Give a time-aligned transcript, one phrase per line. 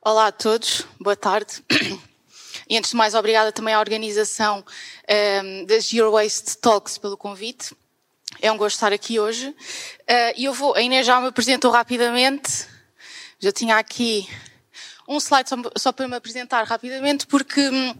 [0.00, 1.62] Olá a todos, boa tarde.
[2.68, 4.64] E antes de mais, obrigada também à organização um,
[5.08, 7.74] ehm, das Zero Waste Talks pelo convite.
[8.40, 9.48] É um gosto estar aqui hoje.
[9.48, 12.66] Uh, e eu vou, a Inês já me apresentou rapidamente.
[13.40, 14.28] Já tinha aqui
[15.08, 17.94] um slide só, só para me apresentar rapidamente, porque hum,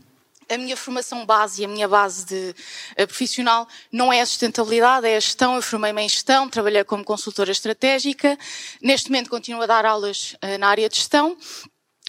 [0.54, 2.54] a minha formação base e a minha base de
[2.98, 5.56] uh, profissional não é a sustentabilidade, é a gestão.
[5.56, 8.38] Eu formei-me em gestão, trabalhei como consultora estratégica.
[8.80, 11.36] Neste momento continuo a dar aulas uh, na área de gestão.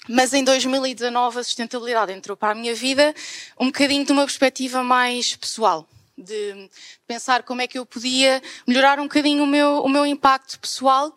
[0.09, 3.13] Mas em 2019 a sustentabilidade entrou para a minha vida
[3.57, 5.87] um bocadinho de uma perspectiva mais pessoal.
[6.17, 6.69] De
[7.07, 11.15] pensar como é que eu podia melhorar um bocadinho o meu, o meu impacto pessoal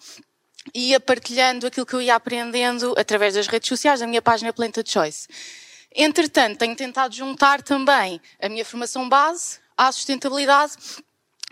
[0.75, 4.53] e ia partilhando aquilo que eu ia aprendendo através das redes sociais, da minha página
[4.53, 5.29] Planted Choice.
[5.97, 10.75] Entretanto, tenho tentado juntar também a minha formação base à sustentabilidade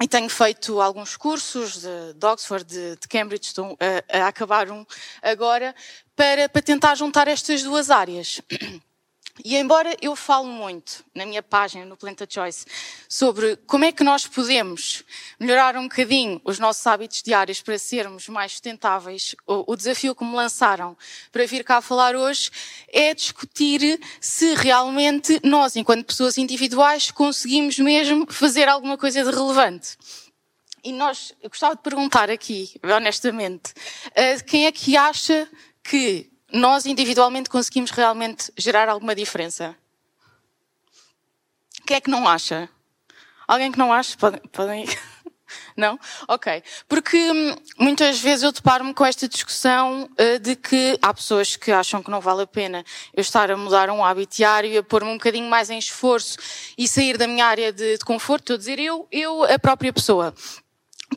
[0.02, 4.70] e tenho feito alguns cursos de, de Oxford, de, de Cambridge, estou a, a, acabar
[4.70, 4.84] um
[5.22, 5.74] agora,
[6.14, 8.40] para, para tentar juntar estas duas áreas.
[9.42, 12.64] E embora eu falo muito na minha página, no Planta Choice,
[13.08, 15.02] sobre como é que nós podemos
[15.40, 20.24] melhorar um bocadinho os nossos hábitos diários para sermos mais sustentáveis, o, o desafio que
[20.24, 20.96] me lançaram
[21.32, 22.48] para vir cá falar hoje
[22.92, 29.98] é discutir se realmente nós, enquanto pessoas individuais, conseguimos mesmo fazer alguma coisa de relevante.
[30.84, 33.72] E nós, eu gostava de perguntar aqui, honestamente,
[34.10, 35.48] uh, quem é que acha
[35.82, 39.76] que nós individualmente conseguimos realmente gerar alguma diferença?
[41.84, 42.68] Quem é que não acha?
[43.46, 44.16] Alguém que não acha?
[44.16, 44.40] Podem.
[44.52, 44.86] podem...
[45.76, 45.98] Não?
[46.26, 46.62] Ok.
[46.88, 51.70] Porque hum, muitas vezes eu deparo-me com esta discussão uh, de que há pessoas que
[51.70, 54.82] acham que não vale a pena eu estar a mudar um hábito diário e a
[54.82, 56.38] pôr-me um bocadinho mais em esforço
[56.78, 58.42] e sair da minha área de, de conforto.
[58.42, 60.34] Estou a dizer eu, eu, a própria pessoa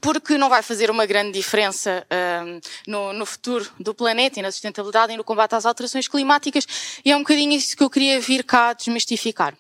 [0.02, 2.06] porque não vai fazer uma grande diferença
[2.46, 6.68] um, no, no, futuro do planeta e na sustentabilidade e no combate às alterações climáticas,
[7.04, 9.58] e é um bocadinho isso que eu queria vir cá desmistificar.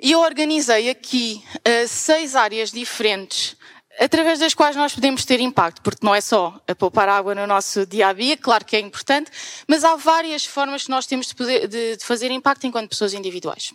[0.00, 3.56] E eu organizei aqui uh, seis áreas diferentes
[3.98, 7.46] através das quais nós podemos ter impacto, porque não é só a poupar água no
[7.46, 9.30] nosso dia a dia, claro que é importante,
[9.66, 13.12] mas há várias formas que nós temos de, poder, de, de fazer impacto enquanto pessoas
[13.12, 13.72] individuais.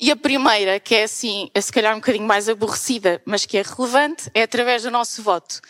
[0.00, 3.58] E a primeira, que é assim, é se calhar um bocadinho mais aborrecida, mas que
[3.58, 5.60] é relevante, é através do nosso voto.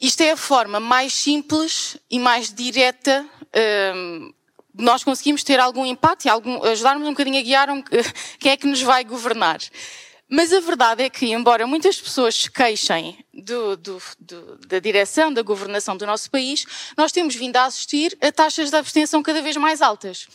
[0.00, 3.26] Isto é a forma mais simples e mais direta
[3.96, 4.32] um,
[4.74, 6.28] nós conseguimos ter algum impacto e
[6.68, 7.82] ajudarmos um bocadinho a guiar um,
[8.38, 9.58] quem é que nos vai governar.
[10.28, 15.32] Mas a verdade é que, embora muitas pessoas se queixem do, do, do, da direção,
[15.32, 16.64] da governação do nosso país,
[16.96, 20.26] nós temos vindo a assistir a taxas de abstenção cada vez mais altas.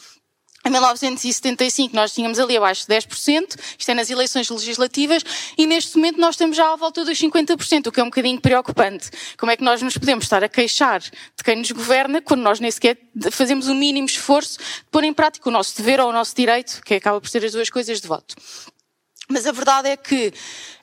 [0.66, 5.24] Em 1975 nós tínhamos ali abaixo de 10%, isto é nas eleições legislativas,
[5.58, 8.42] e neste momento nós estamos já à volta dos 50%, o que é um bocadinho
[8.42, 9.10] preocupante.
[9.38, 12.60] Como é que nós nos podemos estar a queixar de quem nos governa quando nós
[12.60, 12.98] nem sequer
[13.32, 16.82] fazemos o mínimo esforço de pôr em prática o nosso dever ou o nosso direito,
[16.84, 18.36] que acaba por ser as duas coisas de voto.
[19.30, 20.34] Mas a verdade é que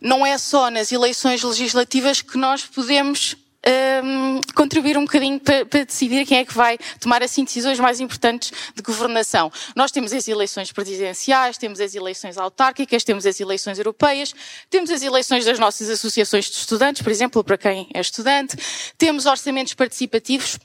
[0.01, 3.37] não é só nas eleições legislativas que nós podemos
[3.67, 8.01] um, contribuir um bocadinho para, para, decidir quem é que vai tomar assim decisões mais
[8.01, 9.51] importantes de governação.
[9.75, 14.35] Nós temos as eleições presidenciais, temos as eleições autárquicas, temos as eleições europeias,
[14.69, 18.57] temos as eleições das nossas associações de estudantes, por exemplo, para quem é estudante,
[18.99, 20.59] temos orçamentos participativos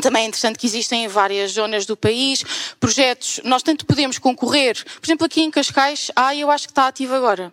[0.00, 2.42] também é interessante que existem em várias zonas do país
[2.80, 3.40] projetos.
[3.44, 7.14] Nós tanto podemos concorrer, por exemplo, aqui em Cascais, ah, eu acho que está ativo
[7.14, 7.52] agora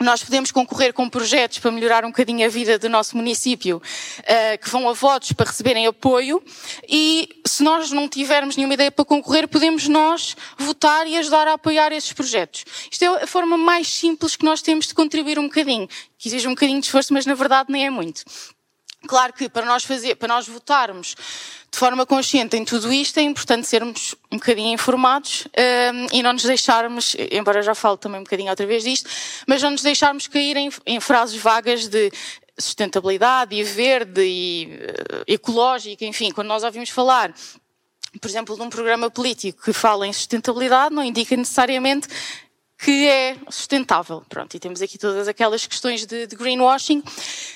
[0.00, 4.58] nós podemos concorrer com projetos para melhorar um bocadinho a vida do nosso município, uh,
[4.58, 6.42] que vão a votos para receberem apoio,
[6.88, 11.52] e se nós não tivermos nenhuma ideia para concorrer, podemos nós votar e ajudar a
[11.52, 12.64] apoiar esses projetos.
[12.90, 15.86] Isto é a forma mais simples que nós temos de contribuir um bocadinho,
[16.18, 18.24] que exige um bocadinho de esforço, mas na verdade nem é muito.
[19.06, 21.16] Claro que para nós fazer, para nós votarmos
[21.70, 25.46] de forma consciente em tudo isto, é importante sermos um bocadinho informados
[25.94, 29.08] um, e não nos deixarmos, embora já falo também um bocadinho outra vez disto,
[29.46, 32.10] mas não nos deixarmos cair em, em frases vagas de
[32.58, 37.32] sustentabilidade e verde e uh, ecológica, enfim, quando nós ouvimos falar
[38.20, 42.08] por exemplo, de um programa político que fala em sustentabilidade, não indica necessariamente
[42.82, 44.22] que é sustentável.
[44.28, 47.02] Pronto, e temos aqui todas aquelas questões de, de, greenwashing.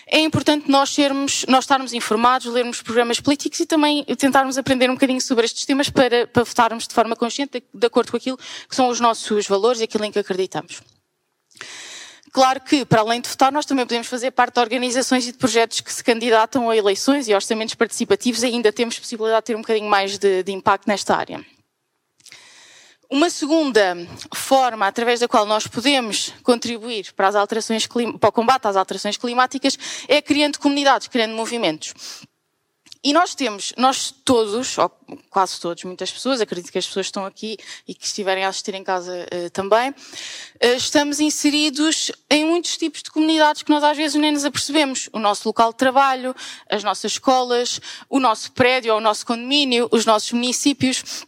[0.07, 4.95] É importante nós sermos, nós estarmos informados, lermos programas políticos e também tentarmos aprender um
[4.95, 8.37] bocadinho sobre estes temas para, para votarmos de forma consciente, de, de acordo com aquilo
[8.37, 10.83] que são os nossos valores e aquilo em que acreditamos.
[12.31, 15.39] Claro que, para além de votar, nós também podemos fazer parte de organizações e de
[15.39, 19.61] projetos que se candidatam a eleições e orçamentos participativos ainda temos possibilidade de ter um
[19.61, 21.45] bocadinho mais de, de impacto nesta área.
[23.15, 23.97] Uma segunda
[24.35, 29.17] forma através da qual nós podemos contribuir para, as alterações, para o combate às alterações
[29.17, 29.79] climáticas
[30.09, 31.95] é criando comunidades, criando movimentos.
[33.05, 34.91] E nós temos, nós todos, ou
[35.31, 37.57] quase todos, muitas pessoas, acredito que as pessoas estão aqui
[37.87, 39.95] e que estiverem a assistir em casa uh, também, uh,
[40.77, 45.09] estamos inseridos em muitos tipos de comunidades que nós às vezes nem nos apercebemos.
[45.13, 46.35] O nosso local de trabalho,
[46.69, 47.81] as nossas escolas,
[48.11, 51.25] o nosso prédio ou o nosso condomínio, os nossos municípios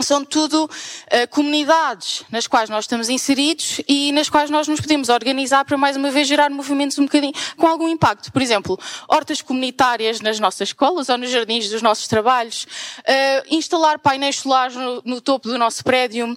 [0.00, 5.08] são tudo uh, comunidades nas quais nós estamos inseridos e nas quais nós nos podemos
[5.08, 8.32] organizar para mais uma vez gerar movimentos um bocadinho com algum impacto.
[8.32, 8.78] Por exemplo,
[9.08, 12.64] hortas comunitárias nas nossas escolas ou nos jardins dos nossos trabalhos,
[13.00, 16.36] uh, instalar painéis solares no, no topo do nosso prédio,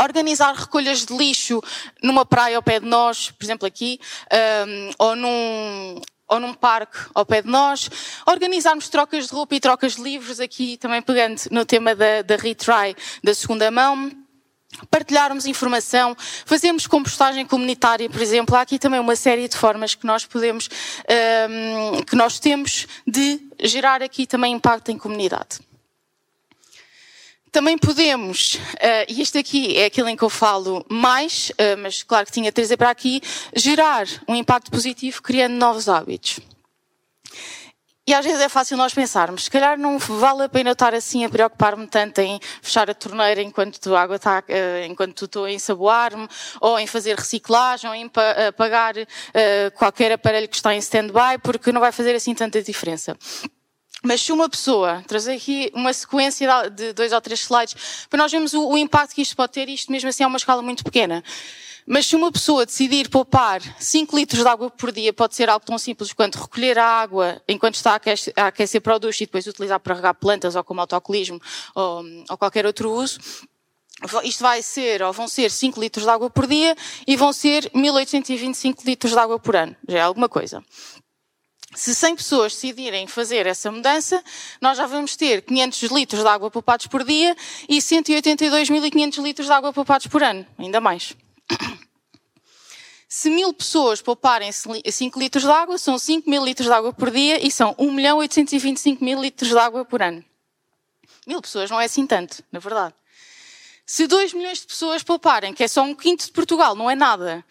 [0.00, 1.62] organizar recolhas de lixo
[2.02, 4.00] numa praia ao pé de nós, por exemplo aqui,
[4.66, 7.88] um, eh, ou num, ou num parque ao pé de nós,
[8.26, 12.36] organizarmos trocas de roupa e trocas de livros, aqui também pegando no tema da, da
[12.36, 14.10] retry da segunda mão,
[14.90, 18.56] partilharmos informação, fazermos compostagem comunitária, por exemplo.
[18.56, 20.68] Há aqui também uma série de formas que nós podemos,
[21.48, 25.60] um, que nós temos de gerar aqui também impacto em comunidade.
[27.56, 32.02] Também podemos, uh, e este aqui é aquele em que eu falo mais, uh, mas
[32.02, 33.22] claro que tinha de trazer para aqui,
[33.54, 36.38] gerar um impacto positivo criando novos hábitos.
[38.06, 41.24] E às vezes é fácil nós pensarmos, se calhar não vale a pena estar assim
[41.24, 45.50] a preocupar-me tanto em fechar a torneira enquanto a água está, uh, enquanto estou a
[45.50, 46.28] ensaboar-me,
[46.60, 48.10] ou em fazer reciclagem, ou em
[48.48, 48.96] apagar
[49.76, 53.16] qualquer aparelho que está em stand-by, porque não vai fazer assim tanta diferença.
[54.06, 58.30] Mas se uma pessoa, trazer aqui uma sequência de dois ou três slides, para nós
[58.30, 60.84] vermos o, o impacto que isto pode ter, isto mesmo assim é uma escala muito
[60.84, 61.24] pequena.
[61.84, 65.66] Mas se uma pessoa decidir poupar 5 litros de água por dia, pode ser algo
[65.66, 68.00] tão simples quanto recolher a água enquanto está
[68.36, 71.40] a aquecer, para o duche e depois utilizar para regar plantas ou como autocolismo
[71.74, 73.18] ou, ou qualquer outro uso.
[74.22, 76.76] Isto vai ser, ou vão ser 5 litros de água por dia
[77.06, 79.74] e vão ser 1825 litros de água por ano.
[79.88, 80.62] Já é alguma coisa.
[81.76, 84.24] Se 100 pessoas decidirem fazer essa mudança,
[84.62, 87.36] nós já vamos ter 500 litros de água poupados por dia
[87.68, 90.46] e 182.500 litros de água poupados por ano.
[90.58, 91.14] Ainda mais.
[93.06, 97.10] Se mil pessoas pouparem 5 litros de água, são 5 mil litros de água por
[97.10, 100.24] dia e são 1 milhão 825 mil litros de água por ano.
[101.26, 102.94] Mil pessoas não é assim tanto, na verdade.
[103.88, 106.96] Se 2 milhões de pessoas pouparem, que é só um quinto de Portugal, não é
[106.96, 107.44] nada,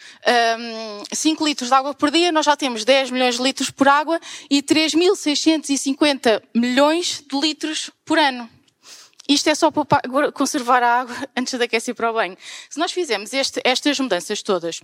[0.60, 3.88] um, 5 litros de água por dia, nós já temos 10 milhões de litros por
[3.88, 8.50] água e 3.650 milhões de litros por ano.
[9.30, 12.38] Isto é só para conservar a água antes de aquecer para o banho.
[12.70, 13.32] Se nós fizermos
[13.64, 14.82] estas mudanças todas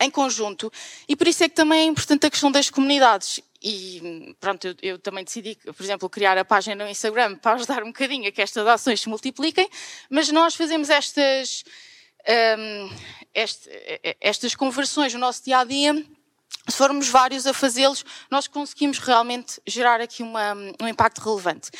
[0.00, 0.72] em conjunto,
[1.08, 3.40] e por isso é que também é importante a questão das comunidades.
[3.62, 7.82] E pronto, eu, eu, também decidi, por exemplo, criar a página no Instagram para ajudar
[7.82, 9.68] um bocadinho a que estas ações se multipliquem,
[10.10, 11.64] mas nós fazemos estas,
[12.58, 12.90] um,
[13.32, 13.70] este,
[14.20, 15.94] estas conversões no nosso dia a dia.
[16.68, 21.70] Se formos vários a fazê-los, nós conseguimos realmente gerar aqui uma, um impacto relevante.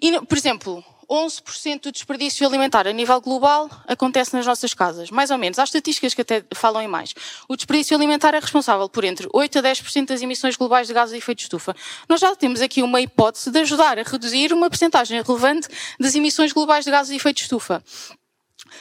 [0.00, 5.10] E, por exemplo, 11% do desperdício alimentar a nível global acontece nas nossas casas.
[5.10, 5.58] Mais ou menos.
[5.58, 7.14] Há estatísticas que até falam em mais.
[7.48, 11.12] O desperdício alimentar é responsável por entre 8 a 10% das emissões globais de gases
[11.12, 11.74] de efeito de estufa.
[12.08, 15.68] Nós já temos aqui uma hipótese de ajudar a reduzir uma percentagem relevante
[15.98, 17.82] das emissões globais de gases de efeito de estufa.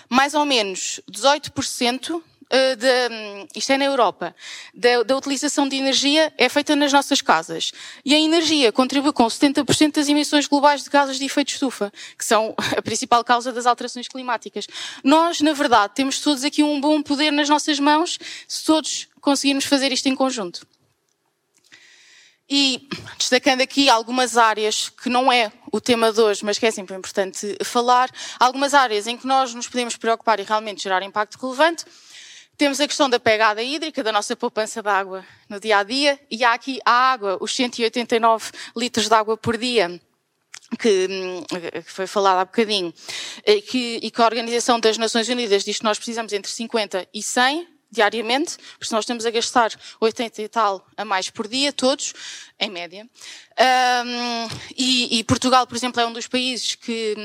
[0.10, 2.35] Mais ou menos 18% eh,
[2.76, 4.36] de, isto é na Europa,
[4.74, 7.72] da, da, utilização de energia é feita nas nossas casas.
[8.04, 11.92] E a energia contribui com 70% das emissões globais de gases de efeito de estufa,
[12.18, 14.68] que são a principal causa das alterações climáticas.
[15.04, 19.66] Nós, na verdade, temos todos aqui um bom poder nas nossas mãos, se todos conseguirmos
[19.66, 20.68] fazer isto em conjunto.
[22.48, 26.70] E destacando aqui algumas áreas que não é o tema de hoje, mas que é
[26.70, 31.40] sempre importante falar, algumas áreas em que nós nos podemos preocupar e realmente gerar impacto
[31.42, 31.86] relevante,
[32.58, 36.20] temos a questão da pegada hídrica, da nossa poupança de água no dia a dia,
[36.30, 40.00] e há aqui a água, os 189 litros de água por dia,
[40.80, 41.08] que,
[41.84, 42.94] que foi falado há bocadinho,
[43.68, 47.22] que, e que a Organização das Nações Unidas diz que nós precisamos entre 50 e
[47.22, 49.72] 100 diariamente, porque nós estamos a gastar
[50.02, 52.14] 80 e tal a mais por dia, todos,
[52.60, 53.08] em média.
[53.58, 57.16] Um, e, e, Portugal, por exemplo, é um dos países que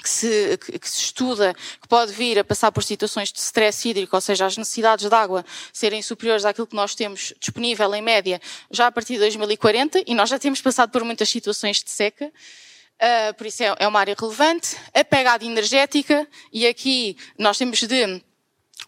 [0.00, 4.16] que se, que se, estuda que pode vir a passar por situações de stress hídrico,
[4.16, 8.40] ou seja, as necessidades de água serem superiores àquilo que nós temos disponível em média
[8.70, 12.26] já a partir de 2040, e nós já temos passado por muitas situações de seca.
[12.26, 14.76] Uh, por isso é, é uma área relevante.
[14.94, 18.22] A pegada energética, e aqui nós temos de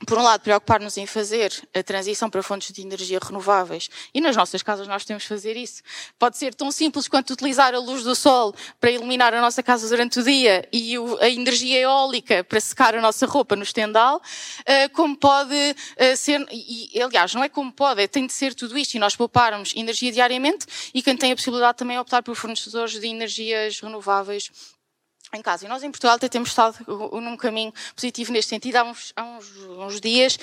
[0.07, 3.89] por um lado, preocupar-nos em fazer a transição para fontes de energia renováveis.
[4.13, 5.83] E nas nossas casas nós temos que fazer isso.
[6.19, 9.89] Pode ser tão simples quanto utilizar a luz do sol para iluminar a nossa casa
[9.89, 14.21] durante o dia e a energia eólica para secar a nossa roupa no estendal,
[14.67, 15.55] eh, como pode
[15.97, 18.99] eh, ser, e aliás, não é como pode, é, tem de ser tudo isto e
[18.99, 23.07] nós pouparmos energia diariamente e quem tem a possibilidade também é optar por fornecedores de
[23.07, 24.51] energias renováveis
[25.37, 25.65] em casa.
[25.65, 26.79] E nós em Portugal até temos estado
[27.21, 28.77] num caminho positivo neste sentido.
[28.77, 30.39] Há uns, há uns, uns dias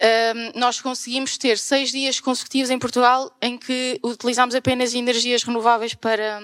[0.00, 5.92] um, nós conseguimos ter seis dias consecutivos em Portugal em que utilizamos apenas energias renováveis
[5.92, 6.40] para,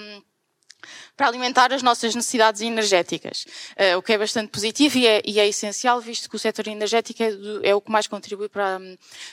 [1.15, 5.39] para alimentar as nossas necessidades energéticas, uh, o que é bastante positivo e é, e
[5.39, 8.79] é, essencial, visto que o setor energético é, do, é o que mais contribui para,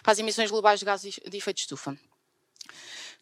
[0.03, 1.97] para as emissões globais de gases de efeito de estufa.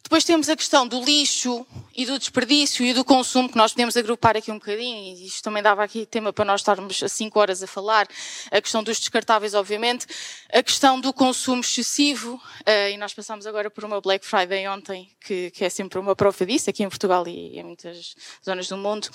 [0.03, 1.65] Depois temos a questão do lixo
[1.95, 5.43] e do desperdício e do consumo, que nós podemos agrupar aqui um bocadinho, e isto
[5.43, 8.07] também dava aqui tema para nós estarmos a 5 horas a falar,
[8.51, 10.07] a questão dos descartáveis, obviamente,
[10.51, 15.09] a questão do consumo excessivo, eh, e nós passamos agora por uma Black Friday ontem,
[15.19, 18.77] que, que é sempre uma prova disso, aqui em Portugal e em muitas zonas do
[18.77, 19.09] mundo,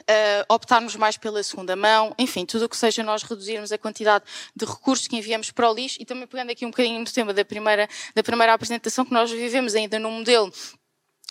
[0.00, 4.24] uh, optarmos mais pela segunda mão, enfim, tudo o que seja nós reduzirmos a quantidade
[4.54, 5.96] de recursos que enviamos para o lixo.
[6.00, 9.30] E também pegando aqui um bocadinho no tema da primeira, da primeira apresentação, que nós
[9.30, 10.52] vivemos ainda num modelo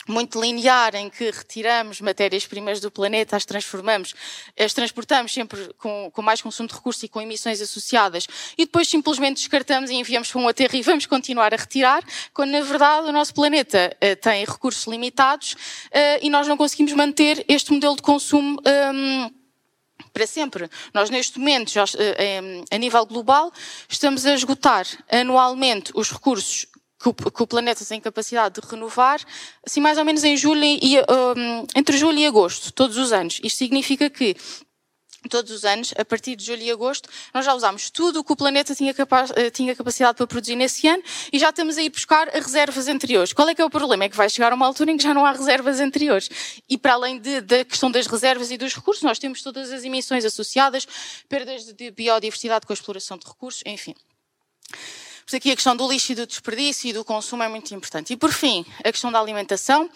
[0.08, 4.14] muito linear em que retiramos matérias-primas do planeta, as transformamos,
[4.60, 8.88] as transportamos sempre com, com, mais consumo de recursos e com emissões associadas e depois
[8.88, 13.08] simplesmente descartamos e enviamos para um aterro e vamos continuar a retirar, quando na verdade
[13.08, 17.96] o nosso planeta uh, tem recursos limitados uh, e nós não conseguimos manter este modelo
[17.96, 18.60] de consumo
[18.94, 19.32] um,
[20.12, 20.70] para sempre.
[20.94, 23.52] Nós, neste momento, já, eh, a nível global,
[23.90, 26.68] estamos a esgotar anualmente os recursos
[27.04, 29.20] que o, que o, planeta tem capacidade de renovar,
[29.66, 33.42] assim mais ou menos em julho e, um, entre julho e agosto, todos os anos.
[33.44, 34.38] Isto significa que
[35.30, 38.32] todos os anos, a partir de julho e agosto, nós já usámos tudo o que
[38.32, 41.82] o planeta tinha, capaz, eh, tinha, capacidade para produzir nesse ano e já estamos a
[41.82, 43.34] ir buscar reservas anteriores.
[43.34, 44.06] Qual é que é o problema?
[44.06, 46.30] É que vai chegar uma altura em que já não há reservas anteriores.
[46.70, 49.84] E para além de, da questão das reservas e dos recursos, nós temos todas as
[49.84, 50.88] emissões associadas,
[51.30, 53.96] perdas de biodiversidade com a exploração de recursos, enfim.
[55.26, 58.14] Pois aqui a questão do lixo e do desperdício e do consumo é muito importante.
[58.14, 59.90] E por fim, a questão da alimentação.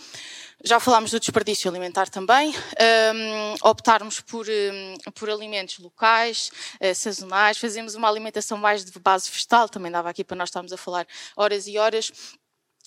[0.64, 2.50] Já falámos do desperdício alimentar também.
[2.50, 9.30] Um, optarmos por, um, por alimentos locais, uh, sazonais, fazemos uma alimentação mais de base
[9.30, 11.06] vegetal, também dava aqui para nós estarmos a falar
[11.36, 12.12] horas e horas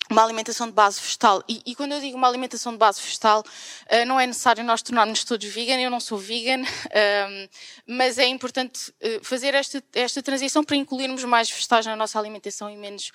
[0.09, 1.43] uma alimentação de base vegetal.
[1.47, 4.81] E, e, quando eu digo uma alimentação de base vegetal, uh, não é necessário nós
[4.81, 7.49] tornarmos todos vegan, eu não sou vegan, uh,
[7.87, 12.69] mas é importante uh, fazer esta, esta transição para incluirmos mais vegetais na nossa alimentação
[12.69, 13.11] e menos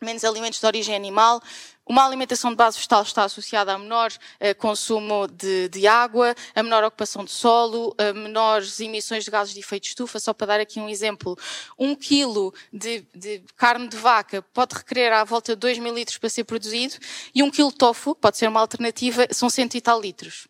[0.00, 1.40] menos alimentos de origem animal.
[1.88, 6.62] Uma alimentação de base vegetal está associada a menor uh, consumo de, de, água, a
[6.62, 10.18] menor ocupação de solo, a menores emissões de gases de efeito de estufa.
[10.18, 11.38] Só para dar aqui um exemplo,
[11.78, 16.18] um quilo de, de carne de vaca pode requerer à volta de 2 mil litros
[16.18, 16.96] para ser produzido
[17.32, 20.48] e um quilo de tofu, pode ser uma alternativa, são cento e tal litros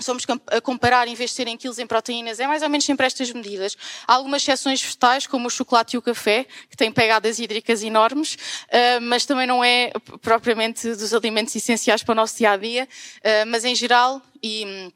[0.00, 3.06] somos a comparar, em vez de serem quilos em proteínas, é mais ou menos sempre
[3.06, 3.76] estas medidas.
[4.06, 8.34] Há algumas exceções vegetais, como o chocolate e o café, que têm pegadas hídricas enormes,
[8.34, 12.88] uh, mas também não é propriamente dos alimentos essenciais para o nosso dia a dia.
[13.18, 14.92] Uh, mas em geral, e hum,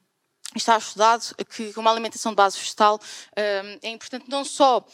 [0.54, 4.86] está estudado que uma alimentação de base vegetal uh, é importante não só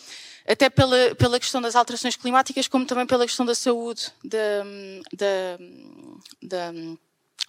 [0.47, 5.03] até pela, pela questão das alterações climáticas, como também pela questão da saúde da, hum,
[5.13, 6.73] da, hum, da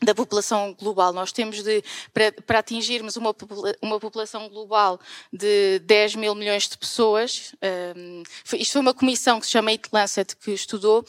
[0.01, 1.11] da população global.
[1.11, 3.35] Nós temos de, para, para atingirmos uma,
[3.81, 4.99] uma, população global
[5.31, 7.53] de 10 mil milhões de pessoas,
[7.95, 11.05] um, isto foi uma comissão que se chama Eat Lancet que estudou,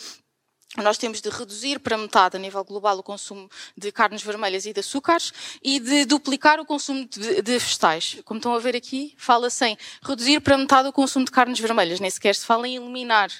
[0.77, 4.73] nós temos de reduzir para metade a nível global o consumo de carnes vermelhas e
[4.73, 8.19] de açúcares e de duplicar o consumo de, de vegetais.
[8.25, 11.99] Como estão a ver aqui, fala-se em reduzir para metade o consumo de carnes vermelhas,
[11.99, 13.31] nem sequer se fala em eliminar.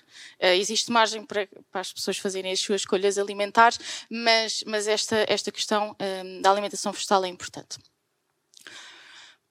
[0.41, 3.79] Uh, existe margem para, para, as pessoas fazerem as suas escolhas alimentares,
[4.11, 7.79] mas, mas esta, esta questão uh, da alimentação vegetal é importante.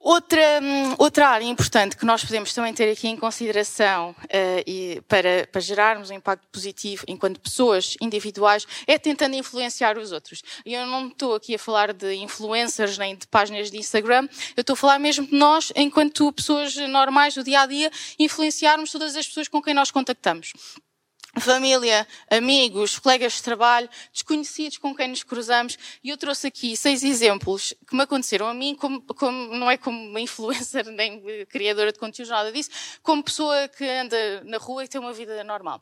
[0.02, 5.02] Outra, hum, outra área importante que nós podemos também ter aqui em consideração uh, e
[5.10, 10.42] para, para, gerarmos um impacto positivo enquanto pessoas individuais é tentando influenciar os outros.
[10.66, 14.62] E eu não estou aqui a falar de influencers nem de páginas de Instagram, eu
[14.62, 19.18] estou a falar mesmo de nós, enquanto pessoas normais do dia a dia, influenciarmos todas
[19.18, 20.54] as pessoas com quem nós contactamos
[21.38, 25.78] família, amigos, colegas de trabalho, desconhecidos com quem nos cruzamos.
[26.04, 29.78] E eu trouxe aqui seis exemplos que me aconteceram a mim, como, como, não é
[29.78, 32.70] como influencer nem criadora de conteúdo, nada disso,
[33.04, 35.82] como pessoa que anda na rua e tem uma vida normal.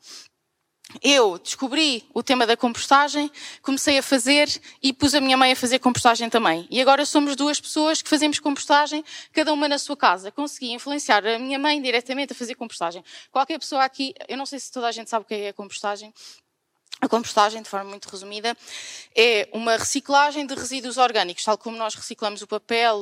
[1.02, 3.30] Eu descobri o tema da compostagem,
[3.62, 4.50] comecei a fazer
[4.82, 6.66] e pus a minha mãe a fazer compostagem também.
[6.72, 9.04] E agora somos duas pessoas que fazemos compostagem,
[9.34, 10.32] cada uma na sua casa.
[10.32, 13.04] Consegui influenciar a minha mãe diretamente a fazer compostagem.
[13.32, 16.14] Qualquer pessoa aqui, eu não sei se toda a gente sabe o que é compostagem,
[17.00, 18.58] a compostagem, de forma muito resumida,
[19.16, 22.98] é uma reciclagem de resíduos orgânicos, tal como nós reciclamos o papel,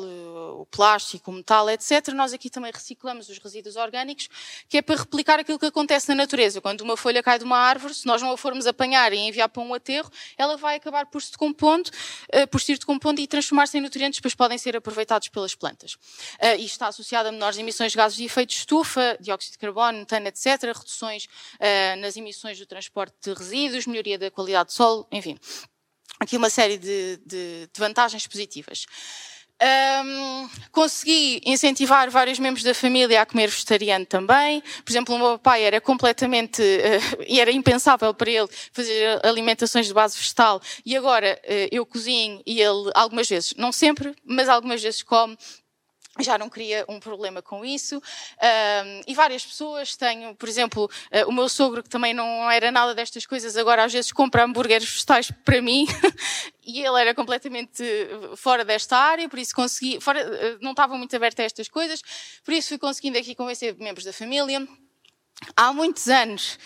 [0.60, 2.10] o plástico, o metal, etc.
[2.10, 4.28] Nós aqui também reciclamos os resíduos orgânicos,
[4.68, 6.60] que é para replicar aquilo que acontece na natureza.
[6.60, 9.48] Quando uma folha cai de uma árvore, se nós não a formos apanhar e enviar
[9.48, 11.90] para um aterro, ela vai acabar por se decompondo,
[12.30, 15.96] eh, por se ir decompondo e transformar-se em nutrientes, depois podem ser aproveitados pelas plantas.
[16.40, 19.58] Eh, e está associado a menores emissões de gases de efeito de estufa, dióxido de
[19.58, 20.64] carbono, metano, etc.
[20.64, 21.28] Reduções
[21.60, 25.38] eh, nas emissões do transporte de resíduos, melhoria da qualidade do solo, enfim.
[26.20, 28.86] Aqui uma série de, de, de vantagens positivas.
[29.62, 34.62] Um, consegui incentivar vários membros da família a comer vegetariano também.
[34.84, 39.88] Por exemplo, o meu pai era completamente, uh, e era impensável para ele fazer alimentações
[39.88, 40.62] de base vegetal.
[40.86, 45.38] E agora uh, eu cozinho e ele algumas vezes, não sempre, mas algumas vezes come
[46.19, 47.98] já não queria um problema com isso.
[47.98, 52.72] Um, e várias pessoas, tenho, por exemplo, uh, o meu sogro, que também não era
[52.72, 55.86] nada destas coisas, agora às vezes compra hambúrgueres vegetais para mim,
[56.65, 57.84] e ele era completamente
[58.38, 62.01] fora desta área, por isso consegui, fora, uh, não estava muito aberto a estas coisas,
[62.43, 64.65] por isso fui conseguindo aqui convencer membros da família.
[65.55, 66.57] Há muitos anos,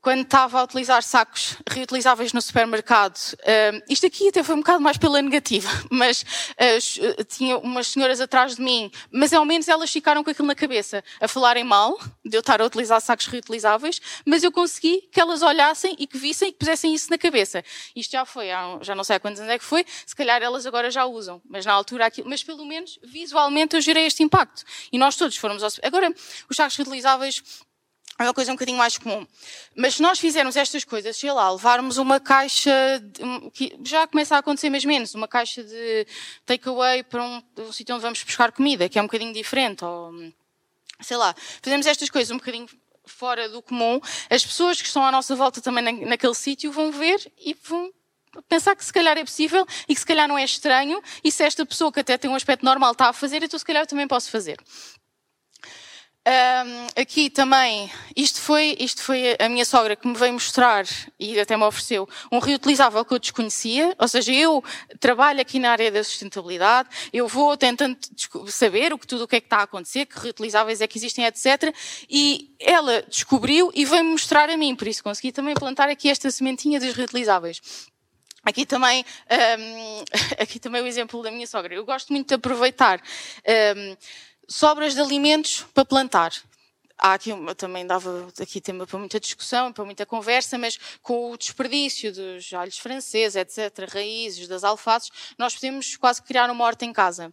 [0.00, 4.80] quando estava a utilizar sacos reutilizáveis no supermercado, uh, isto aqui até foi um bocado
[4.80, 9.90] mais pela negativa, mas uh, tinha umas senhoras atrás de mim, mas ao menos elas
[9.90, 14.00] ficaram com aquilo na cabeça, a falarem mal de eu estar a utilizar sacos reutilizáveis,
[14.24, 17.62] mas eu consegui que elas olhassem e que vissem e que pusessem isso na cabeça.
[17.94, 18.46] Isto já foi,
[18.80, 21.42] já não sei há quantos anos é que foi, se calhar elas agora já usam,
[21.48, 24.64] mas na altura aquilo, mas pelo menos visualmente eu gerei este impacto.
[24.90, 25.70] E nós todos fomos ao...
[25.82, 26.12] Agora,
[26.48, 27.42] os sacos reutilizáveis
[28.24, 29.26] é uma coisa um bocadinho mais comum.
[29.74, 32.70] Mas se nós fizermos estas coisas, sei lá, levarmos uma caixa,
[33.02, 36.06] de, que já começa a acontecer mais menos, uma caixa de
[36.44, 40.12] takeaway para um, um sítio onde vamos buscar comida, que é um bocadinho diferente, ou,
[41.00, 42.68] sei lá, fazemos estas coisas um bocadinho
[43.06, 46.92] fora do comum, as pessoas que estão à nossa volta também na, naquele sítio vão
[46.92, 47.90] ver e vão
[48.48, 51.42] pensar que se calhar é possível e que se calhar não é estranho, e se
[51.42, 53.86] esta pessoa que até tem um aspecto normal está a fazer, então se calhar eu
[53.86, 54.58] também posso fazer.
[56.26, 60.84] Um, aqui também, isto foi, isto foi a minha sogra que me veio mostrar
[61.18, 64.62] e até me ofereceu um reutilizável que eu desconhecia, ou seja, eu
[64.98, 67.96] trabalho aqui na área da sustentabilidade, eu vou tentando
[68.48, 70.98] saber o que tudo o que é que está a acontecer, que reutilizáveis é que
[70.98, 71.74] existem, etc.
[72.08, 76.30] E ela descobriu e veio-me mostrar a mim, por isso consegui também plantar aqui esta
[76.30, 77.62] sementinha dos reutilizáveis.
[78.42, 79.04] Aqui também,
[79.58, 80.04] um,
[80.42, 81.74] aqui também o exemplo da minha sogra.
[81.74, 83.00] Eu gosto muito de aproveitar
[83.76, 83.96] um,
[84.50, 86.32] sobras de alimentos para plantar.
[86.98, 91.30] Há aqui uma, também dava aqui tema para muita discussão, para muita conversa, mas com
[91.30, 96.84] o desperdício dos alhos franceses, etc., raízes, das alfaces, nós podemos quase criar uma horta
[96.84, 97.32] em casa.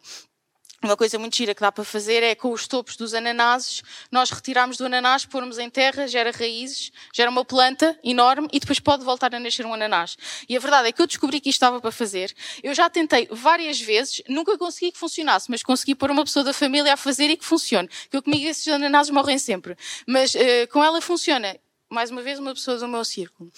[0.83, 4.29] Uma coisa muito gira que dá para fazer é com os topos dos ananases, nós
[4.29, 9.03] retirarmos do ananás, pormos em terra, gera raízes, gera uma planta enorme e depois pode
[9.03, 10.15] voltar a nascer um ananás.
[10.47, 12.31] E a verdade é que eu descobri que isto estava para fazer.
[12.61, 16.53] Eu já tentei várias vezes, nunca consegui que funcionasse, mas consegui pôr uma pessoa da
[16.53, 17.89] família a fazer e que funcione.
[18.11, 19.75] Que comigo esses ananases morrem sempre.
[20.05, 20.39] Mas uh,
[20.71, 21.57] com ela funciona.
[21.89, 23.51] Mais uma vez, uma pessoa do meu círculo.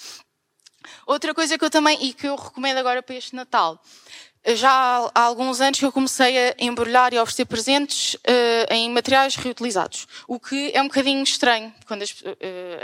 [1.05, 3.83] Outra coisa que eu também, e que eu recomendo agora para este Natal,
[4.45, 4.69] já
[5.13, 9.35] há alguns anos que eu comecei a embrulhar e a oferecer presentes uh, em materiais
[9.35, 10.07] reutilizados.
[10.27, 12.25] O que é um bocadinho estranho, quando as, uh,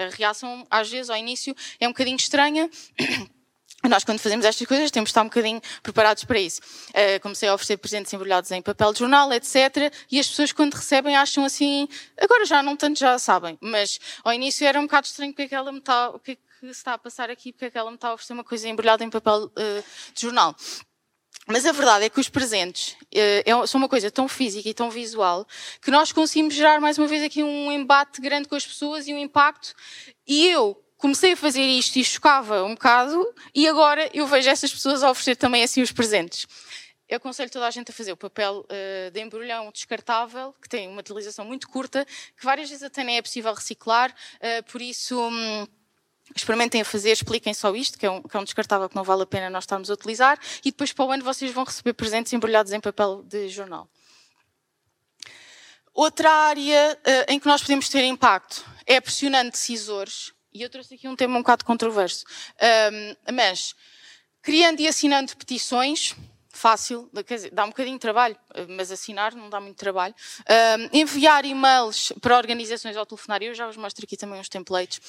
[0.08, 2.70] a reação, às vezes, ao início, é um bocadinho estranha.
[3.88, 6.60] Nós, quando fazemos estas coisas, temos de estar um bocadinho preparados para isso.
[6.89, 9.94] Uh, comecei a oferecer presentes embrulhados em papel de jornal, etc.
[10.12, 11.88] E as pessoas, quando recebem, acham assim,
[12.20, 15.48] agora já não tanto já sabem, mas ao início era um bocado estranho porque é
[15.48, 17.70] que ela me está, o que é que se está a passar aqui, porque é
[17.70, 19.52] que ela me está a oferecer uma coisa embrulhada em papel
[20.13, 20.56] de jornal.
[21.47, 24.73] Mas a verdade é que os presentes eh, é, são uma coisa tão física e
[24.73, 25.45] tão visual
[25.79, 29.13] que nós conseguimos gerar mais uma vez aqui um embate grande com as pessoas e
[29.13, 29.73] um impacto.
[30.27, 34.73] E eu comecei a fazer isto e chocava um bocado e agora eu vejo essas
[34.73, 36.47] pessoas a oferecer também assim os presentes.
[37.08, 40.88] Eu aconselho toda a gente a fazer o papel uh, de embrulhão descartável, que tem
[40.88, 42.03] uma utilização muito curta,
[42.36, 45.15] que várias vezes até nem é possível reciclar, uh, por isso...
[45.19, 45.67] Hum,
[46.34, 49.04] experimentem a fazer, expliquem só isto, que é, um, que é um descartável que não
[49.04, 51.94] vale a pena nós estarmos a utilizar, e depois para o ano vocês vão receber
[51.94, 53.90] presentes embrulhados em papel de jornal.
[55.94, 60.96] Outra área uh, em que nós podemos ter impacto é pressionando decisores, e eu trouxe
[60.96, 62.26] aqui um tema um bocado controverso,
[62.92, 63.76] um, mas
[64.42, 66.16] criando e assinando petições,
[66.50, 68.38] fácil, quer dizer, dá um bocadinho de trabalho,
[68.70, 70.16] mas assinar não dá muito trabalho.
[70.50, 73.06] Um, enviar e-mails para organizações ao
[73.42, 75.02] eu já vos mostro aqui também uns templates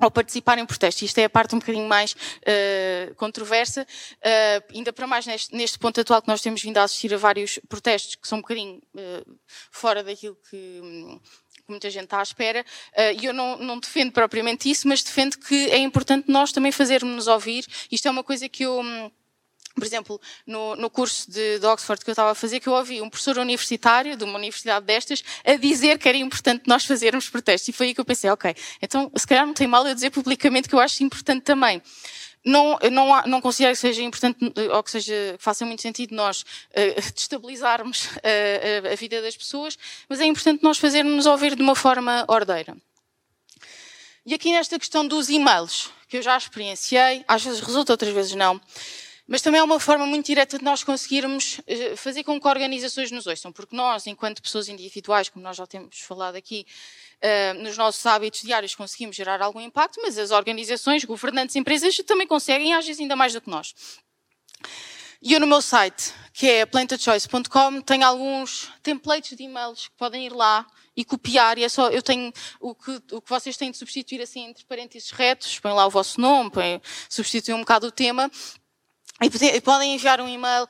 [0.00, 1.02] ao participar em protestos.
[1.02, 5.78] Isto é a parte um bocadinho mais uh, controversa, uh, ainda para mais neste, neste,
[5.78, 8.80] ponto atual que nós temos vindo a assistir a vários protestos que são um bocadinho
[8.94, 9.38] uh,
[9.70, 11.20] fora daquilo que,
[11.68, 12.64] muita gente está à espera.
[13.16, 17.28] E eu não, não, defendo propriamente isso, mas defendo que é importante nós também fazermos-nos
[17.28, 17.64] ouvir.
[17.92, 19.08] Isto é uma coisa que eu hum,
[19.74, 22.72] por exemplo, no, no curso de, de, Oxford que eu estava a fazer, que eu
[22.72, 27.28] ouvi um professor universitário de uma universidade destas a dizer que era importante nós fazermos
[27.28, 27.68] protestos.
[27.68, 30.10] E foi aí que eu pensei, ok, então se calhar não tem mal eu dizer
[30.10, 31.80] publicamente que eu acho importante também.
[32.44, 34.38] Não, não, não considero que seja importante
[34.72, 39.36] ou que, seja, que faça muito sentido nós uh, destabilizarmos uh, a, a vida das
[39.36, 39.78] pessoas,
[40.08, 42.76] mas é importante nós fazermos ouvir de uma forma ordeira.
[44.24, 48.34] E aqui nesta questão dos e-mails, que eu já experienciei, às vezes resulta, outras vezes
[48.34, 48.60] não.
[49.30, 53.12] Mas também é uma forma muito direta de nós conseguirmos eh, fazer com que organizações
[53.12, 56.66] nos ouçam, porque nós, enquanto pessoas individuais, como nós já temos falado aqui,
[57.20, 62.26] eh, nos nossos hábitos diários conseguimos gerar algum impacto, mas as organizações, governantes, empresas também
[62.26, 63.72] conseguem, às vezes ainda mais do que nós.
[65.22, 70.26] E eu no meu site, que é plantachoice.com, tenho alguns templates de e-mails que podem
[70.26, 70.66] ir lá
[70.96, 74.20] e copiar, e é só, eu tenho o que, o que vocês têm de substituir
[74.20, 78.30] assim entre parênteses retos, põem lá o vosso nome, põem, substituem um bocado o tema,
[79.20, 80.66] e podem enviar um e-mail.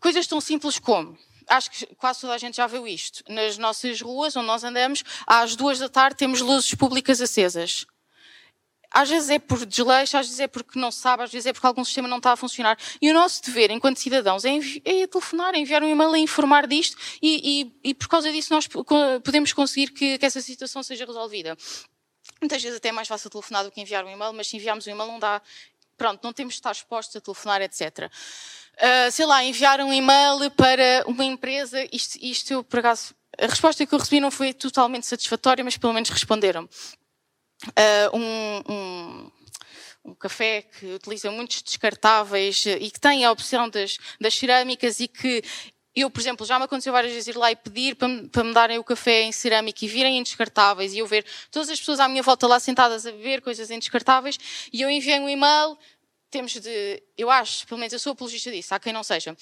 [0.00, 1.16] Coisas tão simples como
[1.48, 3.22] acho que quase toda a gente já viu isto.
[3.28, 7.86] Nas nossas ruas, onde nós andamos, às duas da tarde temos luzes públicas acesas.
[8.90, 11.66] Às vezes é por desleixo, às vezes é porque não sabe, às vezes é porque
[11.66, 12.78] algum sistema não está a funcionar.
[13.02, 16.68] E o nosso dever, enquanto cidadãos, é, é telefonar, é enviar um e-mail, é informar
[16.68, 21.04] disto e, e, e, por causa disso nós podemos conseguir que, que essa situação seja
[21.04, 21.56] resolvida.
[22.40, 24.86] Muitas vezes até é mais fácil telefonar do que enviar um e-mail, mas se enviarmos
[24.86, 25.42] um e-mail não dá
[25.96, 27.82] pronto, não temos de estar expostos a telefonar, etc.
[27.84, 28.10] Uh,
[28.78, 33.86] ah, sei lá, enviar um e-mail para uma empresa, isto, isto por acaso, a resposta
[33.86, 36.68] que eu recebi não foi totalmente satisfatória, mas pelo menos responderam.
[37.68, 39.30] Uh, um, um,
[40.04, 45.08] um, café que utiliza muitos descartáveis e que tem a opção das, das cerâmicas e
[45.08, 45.42] que
[45.94, 48.52] eu, por exemplo, já me aconteceu várias vezes ir lá e pedir para, para me
[48.52, 52.00] darem o café em cerâmica e virem em descartáveis e eu ver todas as pessoas
[52.00, 54.38] à minha volta lá sentadas a beber coisas em descartáveis
[54.72, 55.78] e eu enviei um e-mail,
[56.30, 59.36] temos de, eu acho, pelo menos eu sou apologista disso, há quem não seja,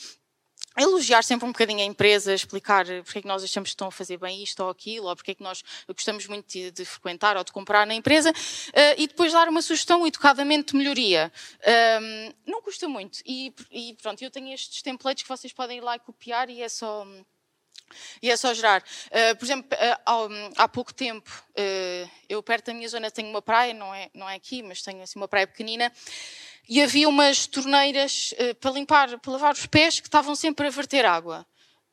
[0.77, 3.93] elogiar sempre um bocadinho a empresa, explicar porque é que nós achamos que estão a
[3.93, 7.37] fazer bem isto ou aquilo, ou porque é que nós gostamos muito de, de frequentar
[7.37, 11.33] ou de comprar na empresa, uh, e depois dar uma sugestão educadamente de melhoria.
[12.01, 13.21] Um, não custa muito.
[13.27, 16.63] E, e, pronto, eu tenho estes templates que vocês podem ir lá e copiar e
[16.63, 17.07] é só.
[18.23, 18.83] E é só gerar.
[18.83, 21.31] Uh, por exemplo, uh, há pouco tempo,
[22.29, 25.03] eu perto da minha zona tenho uma praia, não é, não é aqui, mas tenho
[25.03, 25.93] assim uma praia pequenina,
[26.69, 30.71] e havia umas torneiras uh, para limpar, para lavar os pés que estavam sempre a
[30.71, 31.47] verter água.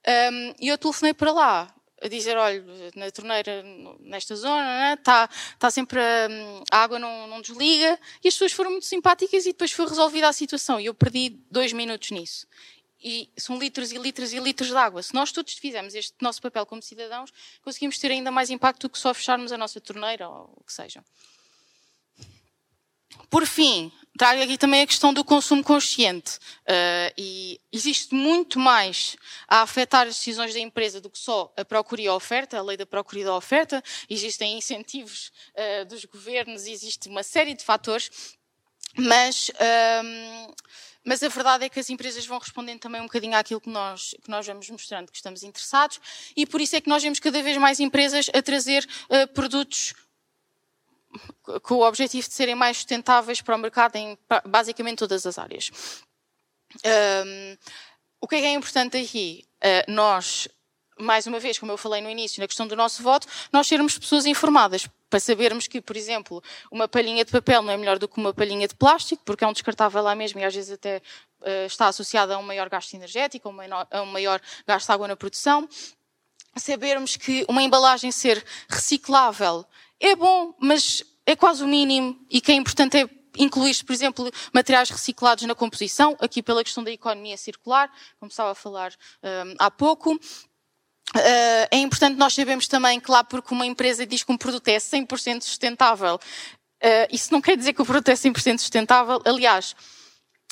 [0.07, 2.63] Um, e eu telefonei para lá a dizer, olha,
[2.95, 3.63] na torneira
[3.99, 6.27] nesta zona, está né, tá sempre a,
[6.71, 7.99] a água não, não, desliga.
[8.23, 10.79] E as pessoas foram muito simpáticas e depois foi resolvida a situação.
[10.79, 12.47] E eu perdi dois minutos nisso.
[13.01, 15.01] E são litros e litros e litros de água.
[15.01, 18.89] Se nós todos fizermos este nosso papel como cidadãos, conseguimos ter ainda mais impacto do
[18.89, 21.03] que só fecharmos a nossa torneira ou o que seja.
[23.29, 26.37] Por fim, trago aqui também a questão do consumo consciente.
[26.67, 29.15] Uh, e existe muito mais
[29.47, 32.61] a afetar as decisões da empresa do que só a procura e a oferta, a
[32.61, 33.81] lei da procura e da oferta.
[34.09, 38.11] Existem incentivos uh, dos governos, existe uma série de fatores,
[38.97, 39.49] mas.
[40.03, 40.53] Um,
[41.01, 44.13] mas a verdade é que as empresas vão respondendo também um bocadinho àquilo que nós,
[44.21, 45.99] que nós vamos mostrando que estamos interessados
[46.35, 49.93] e por isso é que nós vemos cada vez mais empresas a trazer uh, produtos
[51.63, 55.71] com o objetivo de serem mais sustentáveis para o mercado em basicamente todas as áreas.
[56.85, 57.57] Um,
[58.21, 59.45] o que é, que é importante aqui?
[59.63, 60.47] Uh, nós,
[60.99, 63.97] mais uma vez, como eu falei no início, na questão do nosso voto, nós sermos
[63.97, 68.07] pessoas informadas, para sabermos que, por exemplo, uma palhinha de papel não é melhor do
[68.07, 71.01] que uma palhinha de plástico, porque é um descartável lá mesmo e às vezes até
[71.41, 73.49] uh, está associado a um maior gasto energético,
[73.89, 75.67] a um maior gasto de água na produção.
[76.55, 79.65] Sabermos que uma embalagem ser reciclável
[79.99, 84.31] é bom, mas é quase o mínimo e que é importante é incluir, por exemplo,
[84.53, 88.91] materiais reciclados na composição, aqui pela questão da economia circular, como estava a falar
[89.23, 90.15] um, há pouco.
[90.15, 94.67] Uh, é importante nós sabermos também que lá porque uma empresa diz que um produto
[94.67, 99.21] é 100% sustentável, uh, isso não quer dizer que o produto é 100% sustentável.
[99.25, 99.75] Aliás,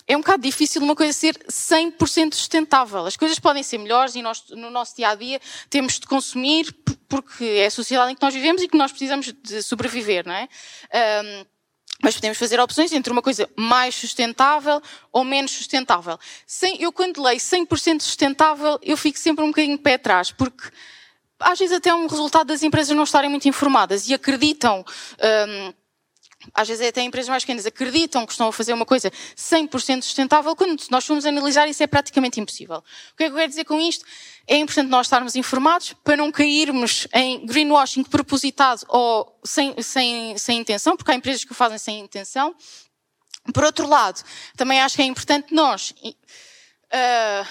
[0.07, 3.05] é um bocado difícil uma coisa ser 100% sustentável.
[3.05, 5.39] As coisas podem ser melhores e nós, no nosso dia a dia,
[5.69, 6.73] temos de consumir
[7.09, 10.33] porque é a sociedade em que nós vivemos e que nós precisamos de sobreviver, não
[10.33, 10.47] é?
[11.23, 11.45] Um,
[12.01, 16.17] mas podemos fazer opções entre uma coisa mais sustentável ou menos sustentável.
[16.45, 20.69] Sem, eu, quando leio 100% sustentável, eu fico sempre um bocadinho pé atrás, porque
[21.39, 24.85] às vezes até é um resultado das empresas não estarem muito informadas e acreditam.
[25.49, 25.73] Um,
[26.53, 30.55] às vezes até empresas mais pequenas, acreditam que estão a fazer uma coisa 100% sustentável,
[30.55, 32.77] quando nós formos analisar isso é praticamente impossível.
[32.77, 34.05] O que é que eu quero dizer com isto?
[34.45, 40.59] É importante nós estarmos informados para não cairmos em greenwashing propositado ou sem, sem, sem
[40.59, 42.55] intenção, porque há empresas que o fazem sem intenção.
[43.53, 44.23] Por outro lado,
[44.55, 47.47] também acho que é importante nós uh,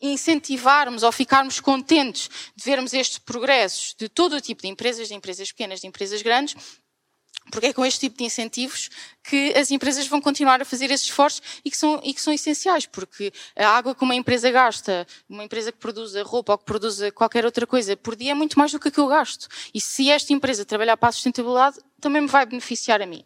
[0.00, 5.14] incentivarmos ou ficarmos contentes de vermos estes progressos de todo o tipo de empresas, de
[5.14, 6.54] empresas pequenas, de empresas grandes,
[7.50, 8.90] porque é com este tipo de incentivos
[9.22, 12.32] que as empresas vão continuar a fazer esses esforços e que são, e que são
[12.32, 16.64] essenciais, porque a água que uma empresa gasta, uma empresa que produz roupa ou que
[16.64, 19.48] produz qualquer outra coisa por dia é muito mais do que que eu gasto.
[19.72, 23.24] E se esta empresa trabalhar para a sustentabilidade, também me vai beneficiar a mim.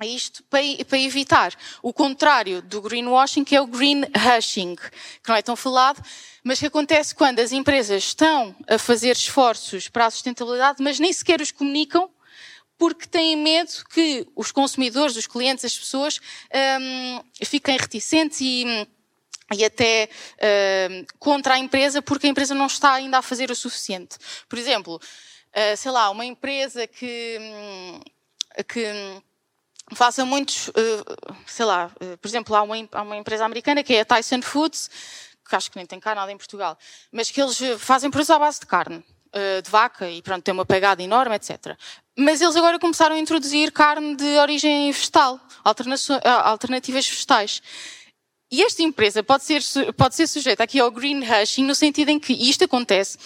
[0.00, 4.02] Isto para, para evitar o contrário do greenwashing, que é o green
[4.36, 6.02] hushing, que não é tão falado,
[6.42, 11.12] mas que acontece quando as empresas estão a fazer esforços para a sustentabilidade, mas nem
[11.12, 12.10] sequer os comunicam
[12.78, 16.20] porque têm medo que os consumidores, os clientes, as pessoas
[16.80, 18.88] um, fiquem reticentes e,
[19.54, 20.08] e até
[20.90, 24.16] um, contra a empresa porque a empresa não está ainda a fazer o suficiente.
[24.48, 28.00] Por exemplo, uh, sei lá, uma empresa que, hum,
[28.66, 29.22] que
[29.94, 30.72] faça muitos, uh,
[31.46, 34.42] sei lá, uh, por exemplo, há uma, há uma empresa americana que é a Tyson
[34.42, 34.90] Foods,
[35.48, 36.78] que acho que nem tem cá nada em Portugal,
[37.10, 39.04] mas que eles fazem produtos à base de carne.
[39.34, 41.74] Eh, de vaca e pronto, tem uma pegada enorme, etc.
[42.14, 47.62] Mas eles agora começaram a introduzir carne de origem vegetal, eh, alternativas vegetais.
[48.50, 49.62] E esta empresa pode ser,
[49.94, 53.16] pode ser sujeita aqui ao green hushing no sentido em que isto acontece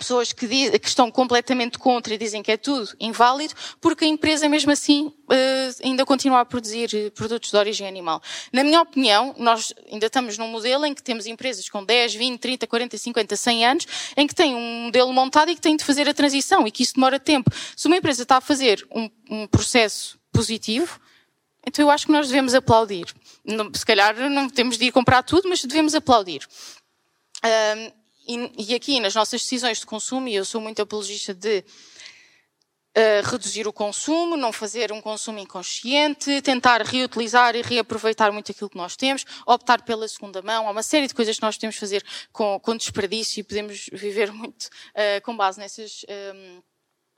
[0.00, 4.08] pessoas que, diz, que, estão completamente contra e dizem que é tudo inválido, porque a
[4.08, 8.22] empresa mesmo assim uh, ainda continua a produzir eh, produtos de origem animal.
[8.50, 12.40] Na minha opinião, nós ainda estamos num modelo em que temos empresas com 10, 20,
[12.40, 13.86] 30, 40, 50, 100 anos,
[14.16, 16.82] em que têm um modelo montado e que têm de fazer a transição e que
[16.82, 17.50] isso demora tempo.
[17.76, 20.98] Se uma empresa está a fazer um, um processo positivo,
[21.66, 23.14] então eu acho que nós devemos aplaudir.
[23.74, 26.46] Se calhar não temos de ir comprar tudo, mas devemos aplaudir.
[28.30, 31.64] E, e, aqui nas nossas decisões de consumo, e eu sou muito apologista de
[32.96, 38.70] uh, reduzir o consumo, não fazer um consumo inconsciente, tentar reutilizar e reaproveitar muito aquilo
[38.70, 41.76] que nós temos, optar pela segunda mão, há uma série de coisas que nós podemos
[41.76, 46.04] fazer com, com desperdício e podemos viver muito uh, com base nessas.
[46.34, 46.62] Um,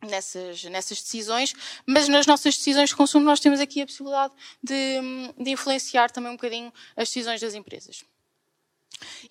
[0.05, 1.55] nessas, nessas decisões,
[1.87, 5.01] mas nas nossas decisões de consumo nós temos aqui a possibilidade de,
[5.39, 8.05] de influenciar também um bocadinho as decisões das empresas.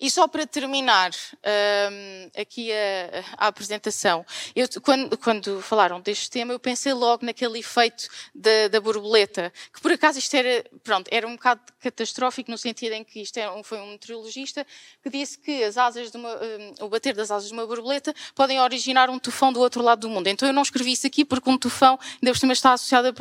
[0.00, 6.52] E só para terminar um, aqui a, a apresentação, eu, quando, quando, falaram deste tema,
[6.52, 11.26] eu pensei logo naquele efeito da, da, borboleta, que por acaso isto era, pronto, era
[11.26, 14.66] um bocado catastrófico no sentido em que isto é um, foi um meteorologista
[15.02, 18.14] que disse que as asas de uma, um, o bater das asas de uma borboleta
[18.34, 20.26] podem originar um tufão do outro lado do mundo.
[20.26, 23.12] Então eu não escrevi isso aqui porque um tufão, ainda por cima, está associado a,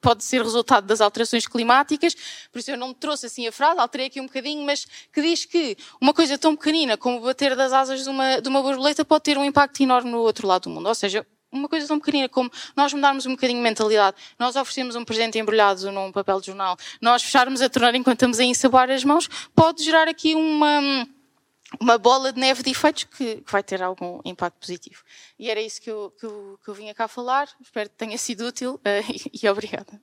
[0.00, 2.14] pode ser resultado das alterações climáticas,
[2.52, 5.44] por isso eu não trouxe assim a frase, alterei aqui um bocadinho, mas que diz
[5.44, 9.24] que uma coisa tão pequenina como bater das asas de uma, de uma borboleta pode
[9.24, 10.86] ter um impacto enorme no outro lado do mundo.
[10.86, 14.96] Ou seja, uma coisa tão pequenina como nós mudarmos um bocadinho de mentalidade, nós oferecemos
[14.96, 18.90] um presente embrulhado num papel de jornal, nós fecharmos a torneira enquanto estamos a ensaboar
[18.90, 21.06] as mãos, pode gerar aqui uma,
[21.80, 25.02] uma bola de neve de efeitos que, que vai ter algum impacto positivo.
[25.38, 27.48] E era isso que eu, que eu, que eu vinha cá falar.
[27.60, 28.80] Espero que tenha sido útil uh,
[29.32, 30.00] e, e obrigada.